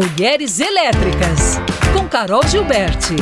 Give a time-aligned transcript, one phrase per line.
[0.00, 1.60] Mulheres Elétricas,
[1.92, 3.16] com Carol Gilberti.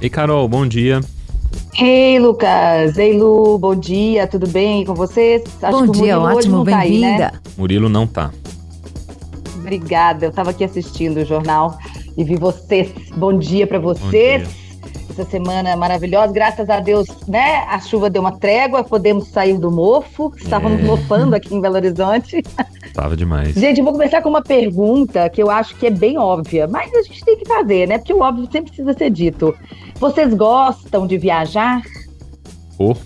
[0.00, 1.00] Ei, Carol, bom dia.
[1.76, 2.96] Ei, Lucas.
[2.96, 5.42] Ei, Lu, bom dia, tudo bem com vocês?
[5.60, 7.32] Acho bom dia, ótimo, tá bem-vinda.
[7.32, 7.32] Né?
[7.58, 8.30] Murilo não tá.
[9.56, 11.76] Obrigada, eu estava aqui assistindo o jornal
[12.16, 12.92] e vi vocês.
[13.16, 14.48] Bom dia para vocês.
[15.12, 17.66] Essa semana maravilhosa, graças a Deus, né?
[17.68, 20.32] A chuva deu uma trégua, podemos sair do mofo.
[20.38, 20.84] Estávamos é.
[20.84, 22.42] mofando aqui em Belo Horizonte.
[22.82, 23.54] Estava demais.
[23.54, 27.02] Gente, vou começar com uma pergunta que eu acho que é bem óbvia, mas a
[27.02, 27.98] gente tem que fazer, né?
[27.98, 29.54] Porque o óbvio sempre precisa ser dito.
[30.00, 31.82] Vocês gostam de viajar?
[32.78, 32.96] Oh.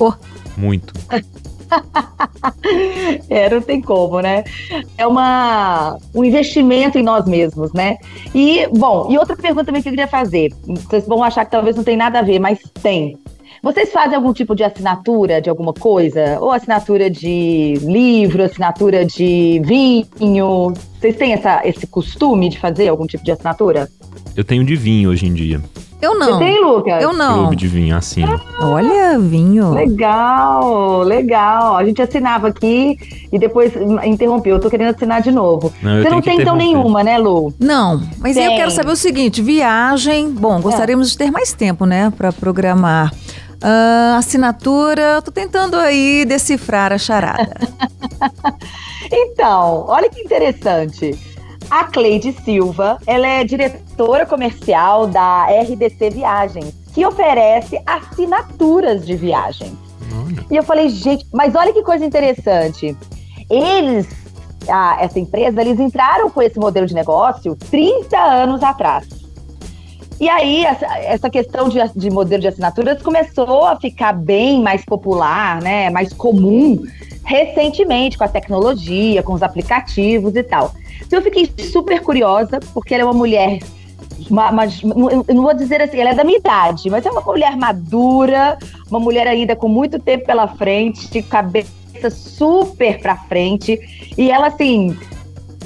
[0.00, 0.12] Oh.
[0.56, 0.92] Muito.
[3.28, 4.44] é, não tem como, né?
[4.96, 7.98] É uma, um investimento em nós mesmos, né?
[8.34, 10.52] E, bom, e outra pergunta também que eu queria fazer.
[10.66, 13.18] Vocês vão achar que talvez não tem nada a ver, mas tem.
[13.62, 16.38] Vocês fazem algum tipo de assinatura de alguma coisa?
[16.40, 20.72] Ou assinatura de livro, assinatura de vinho?
[20.98, 23.88] Vocês têm essa, esse costume de fazer algum tipo de assinatura?
[24.34, 25.60] Eu tenho de vinho hoje em dia.
[26.02, 26.32] Eu não.
[26.32, 27.00] Você tem, Lucas?
[27.00, 27.38] Eu não.
[27.38, 28.24] Clube de vinho, assim.
[28.24, 29.72] Ah, Olha, vinho.
[29.72, 31.76] Legal, legal.
[31.76, 32.98] A gente assinava aqui
[33.30, 33.72] e depois
[34.04, 34.56] interrompeu.
[34.56, 35.72] Eu tô querendo assinar de novo.
[35.80, 37.54] Não, Você não tem então nenhuma, né, Lu?
[37.56, 38.46] Não, mas tem.
[38.46, 40.32] eu quero saber o seguinte: viagem.
[40.32, 41.10] Bom, gostaríamos é.
[41.12, 43.12] de ter mais tempo, né, para programar.
[43.62, 47.54] Uh, assinatura, tô tentando aí decifrar a charada.
[49.08, 51.16] então, olha que interessante.
[51.72, 59.72] A Cleide Silva, ela é diretora comercial da RDC Viagens, que oferece assinaturas de viagens.
[60.50, 62.94] E eu falei, gente, mas olha que coisa interessante.
[63.48, 64.06] Eles,
[64.68, 69.08] a, essa empresa, eles entraram com esse modelo de negócio 30 anos atrás.
[70.20, 74.84] E aí, essa, essa questão de, de modelo de assinaturas começou a ficar bem mais
[74.84, 75.88] popular, né?
[75.88, 76.82] Mais comum
[77.24, 80.74] recentemente com a tecnologia, com os aplicativos e tal.
[81.00, 83.60] Então eu fiquei super curiosa, porque ela é uma mulher.
[84.30, 87.20] Uma, uma, eu não vou dizer assim, ela é da minha idade, mas é uma
[87.22, 88.56] mulher madura,
[88.88, 93.78] uma mulher ainda com muito tempo pela frente, cabeça super pra frente.
[94.16, 94.96] E ela, assim,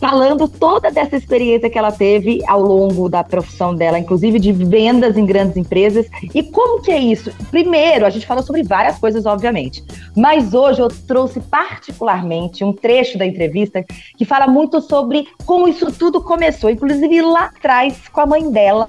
[0.00, 5.16] falando toda dessa experiência que ela teve ao longo da profissão dela, inclusive de vendas
[5.16, 6.06] em grandes empresas.
[6.34, 7.30] E como que é isso?
[7.50, 9.84] Primeiro, a gente falou sobre várias coisas, obviamente,
[10.16, 13.84] mas hoje eu trouxe particularmente um trecho da entrevista
[14.16, 18.88] que fala muito sobre como isso tudo começou, inclusive lá atrás com a mãe dela,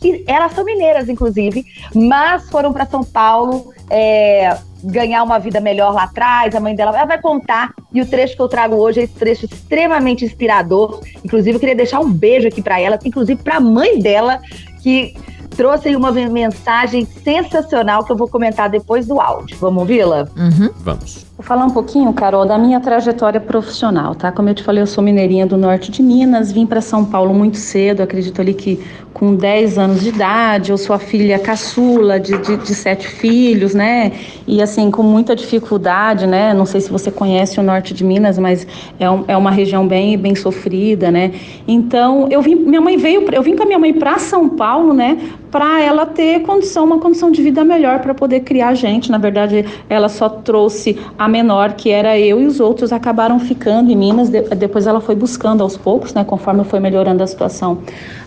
[0.00, 1.64] que elas são mineiras, inclusive,
[1.94, 3.72] mas foram para São Paulo.
[3.90, 7.72] É, ganhar uma vida melhor lá atrás, a mãe dela ela vai contar.
[7.92, 11.00] E o trecho que eu trago hoje é esse trecho extremamente inspirador.
[11.24, 14.40] Inclusive, eu queria deixar um beijo aqui para ela, inclusive para a mãe dela,
[14.82, 15.14] que
[15.56, 19.56] trouxe aí uma mensagem sensacional que eu vou comentar depois do áudio.
[19.58, 20.26] Vamos ouvi-la?
[20.36, 20.70] Uhum.
[20.76, 21.26] Vamos.
[21.42, 24.30] Vou falar um pouquinho, Carol, da minha trajetória profissional, tá?
[24.30, 27.34] Como eu te falei, eu sou mineirinha do norte de Minas, vim para São Paulo
[27.34, 28.80] muito cedo, acredito ali que
[29.12, 33.74] com 10 anos de idade, eu sou a filha caçula de, de, de, sete filhos,
[33.74, 34.12] né?
[34.46, 36.54] E assim, com muita dificuldade, né?
[36.54, 38.66] Não sei se você conhece o norte de Minas, mas
[38.98, 41.32] é, um, é uma região bem, bem sofrida, né?
[41.68, 44.94] Então, eu vim, minha mãe veio, eu vim com a minha mãe para São Paulo,
[44.94, 45.18] né?
[45.50, 49.10] Para ela ter condição, uma condição de vida melhor para poder criar gente.
[49.10, 53.90] Na verdade, ela só trouxe a menor, que era eu, e os outros acabaram ficando
[53.90, 54.28] em Minas.
[54.28, 57.78] De, depois ela foi buscando aos poucos, né, conforme foi melhorando a situação,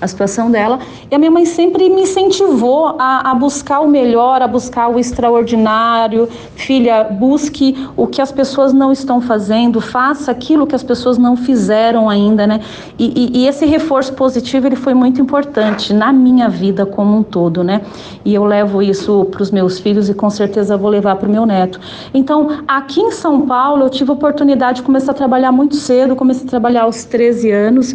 [0.01, 0.79] a situação dela.
[1.09, 4.99] E a minha mãe sempre me incentivou a, a buscar o melhor, a buscar o
[4.99, 6.27] extraordinário.
[6.55, 11.37] Filha, busque o que as pessoas não estão fazendo, faça aquilo que as pessoas não
[11.37, 12.59] fizeram ainda, né?
[12.97, 17.23] E, e, e esse reforço positivo ele foi muito importante na minha vida como um
[17.23, 17.81] todo, né?
[18.25, 21.31] E eu levo isso para os meus filhos e com certeza vou levar para o
[21.31, 21.79] meu neto.
[22.13, 25.75] Então, aqui Aqui em São Paulo, eu tive a oportunidade de começar a trabalhar muito
[25.75, 27.93] cedo, comecei a trabalhar aos 13 anos.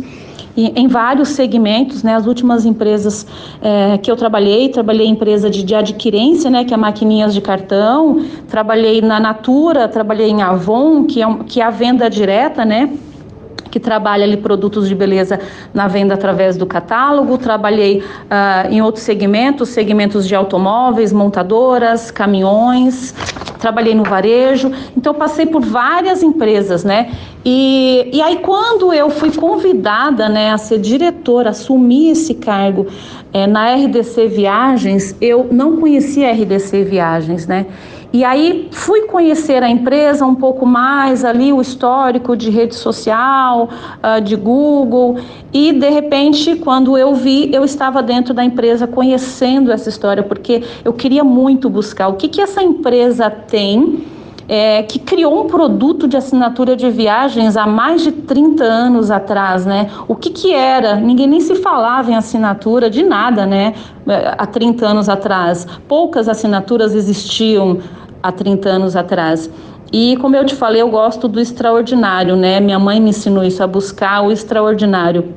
[0.54, 2.14] Em vários segmentos, né?
[2.14, 3.26] As últimas empresas
[3.62, 6.66] é, que eu trabalhei, trabalhei em empresa de, de adquirência, né?
[6.66, 11.64] Que é maquininhas de cartão, trabalhei na Natura, trabalhei em Avon, que é, que é
[11.64, 12.90] a venda direta, né?
[13.70, 15.38] que trabalha ali produtos de beleza
[15.72, 17.38] na venda através do catálogo.
[17.38, 23.14] Trabalhei uh, em outros segmentos, segmentos de automóveis, montadoras, caminhões,
[23.60, 27.12] trabalhei no varejo, então passei por várias empresas, né?
[27.44, 32.86] E, e aí quando eu fui convidada, né, a ser diretora, assumir esse cargo
[33.32, 37.66] é, na RDC Viagens, eu não conhecia a RDC Viagens, né?
[38.12, 43.68] E aí fui conhecer a empresa um pouco mais ali, o histórico de rede social,
[44.02, 45.18] uh, de Google,
[45.52, 50.64] e de repente, quando eu vi, eu estava dentro da empresa conhecendo essa história, porque
[50.84, 54.04] eu queria muito buscar o que, que essa empresa tem
[54.50, 59.64] é, que criou um produto de assinatura de viagens há mais de 30 anos atrás,
[59.64, 59.88] né?
[60.08, 60.96] O que que era?
[60.96, 63.74] Ninguém nem se falava em assinatura de nada, né?
[64.36, 65.64] Há 30 anos atrás.
[65.86, 67.78] Poucas assinaturas existiam
[68.22, 69.50] há 30 anos atrás.
[69.92, 72.60] E como eu te falei, eu gosto do extraordinário, né?
[72.60, 75.34] Minha mãe me ensinou isso, a buscar o extraordinário.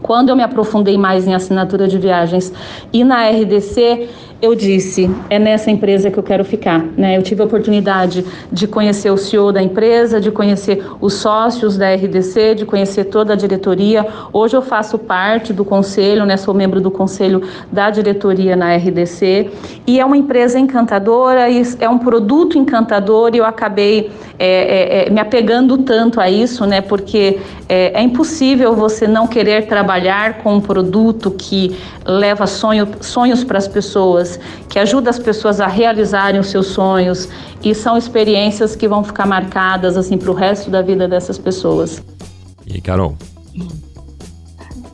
[0.00, 2.52] Quando eu me aprofundei mais em assinatura de viagens
[2.92, 4.08] e na RDC,
[4.42, 6.80] eu disse, é nessa empresa que eu quero ficar.
[6.96, 7.16] Né?
[7.16, 11.94] Eu tive a oportunidade de conhecer o CEO da empresa, de conhecer os sócios da
[11.94, 14.04] RDC, de conhecer toda a diretoria.
[14.32, 16.36] Hoje eu faço parte do conselho, né?
[16.36, 17.40] sou membro do conselho
[17.70, 19.48] da diretoria na RDC.
[19.86, 21.46] E é uma empresa encantadora,
[21.78, 24.10] é um produto encantador e eu acabei
[24.40, 26.80] é, é, é, me apegando tanto a isso, né?
[26.80, 33.44] porque é, é impossível você não querer trabalhar com um produto que leva sonho, sonhos
[33.44, 34.31] para as pessoas
[34.68, 37.28] que ajuda as pessoas a realizarem os seus sonhos
[37.62, 42.02] e são experiências que vão ficar marcadas assim para o resto da vida dessas pessoas.
[42.66, 43.16] E aí, Carol?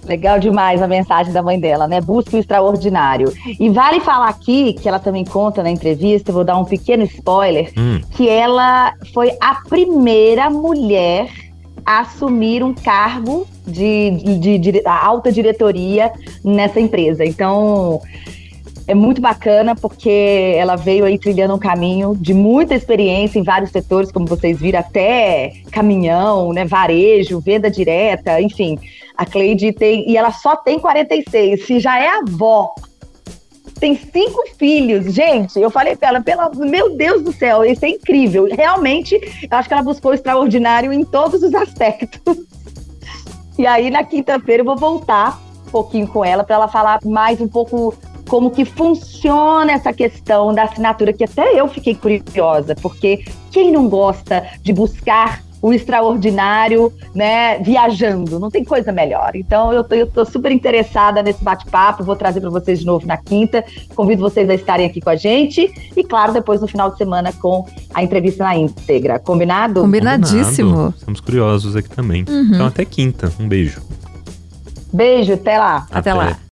[0.09, 2.01] Legal demais a mensagem da mãe dela, né?
[2.01, 3.31] Busque o extraordinário.
[3.61, 7.71] E vale falar aqui, que ela também conta na entrevista, vou dar um pequeno spoiler,
[7.77, 8.01] hum.
[8.13, 11.29] que ela foi a primeira mulher
[11.85, 16.11] a assumir um cargo de, de, de, de alta diretoria
[16.43, 17.25] nessa empresa.
[17.25, 18.01] Então,
[18.89, 23.71] é muito bacana porque ela veio aí trilhando um caminho de muita experiência em vários
[23.71, 28.79] setores, como vocês viram, até caminhão, né, varejo, venda direta, enfim.
[29.15, 32.75] A Cleide tem, e ela só tem 46, se já é avó,
[33.79, 35.13] tem cinco filhos.
[35.13, 38.49] Gente, eu falei pra ela, pela, meu Deus do céu, isso é incrível.
[38.51, 42.37] Realmente, eu acho que ela buscou o extraordinário em todos os aspectos.
[43.59, 47.41] E aí, na quinta-feira, eu vou voltar um pouquinho com ela para ela falar mais
[47.41, 47.93] um pouco
[48.29, 53.89] como que funciona essa questão da assinatura, que até eu fiquei curiosa, porque quem não
[53.89, 59.33] gosta de buscar o extraordinário, né, viajando, não tem coisa melhor.
[59.35, 63.07] Então eu tô, eu tô super interessada nesse bate-papo, vou trazer para vocês de novo
[63.07, 63.65] na quinta.
[63.95, 67.33] Convido vocês a estarem aqui com a gente e claro, depois no final de semana
[67.33, 69.19] com a entrevista na íntegra.
[69.19, 69.81] Combinado?
[69.81, 70.71] Combinadíssimo.
[70.71, 70.95] Combinado.
[70.97, 72.25] Estamos curiosos aqui também.
[72.29, 72.51] Uhum.
[72.55, 73.33] Então até quinta.
[73.41, 73.83] Um beijo.
[74.93, 75.87] Beijo, até lá.
[75.91, 76.48] Até, até lá.